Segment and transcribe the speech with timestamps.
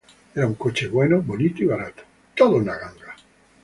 [0.33, 2.01] Era un coche bueno, bonito y barato.
[2.35, 3.15] Toda una ganga